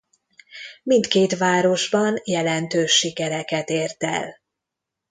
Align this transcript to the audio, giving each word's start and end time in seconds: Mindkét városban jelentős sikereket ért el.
Mindkét 0.83 1.37
városban 1.37 2.17
jelentős 2.25 2.91
sikereket 2.91 3.69
ért 3.69 4.03
el. 4.03 4.39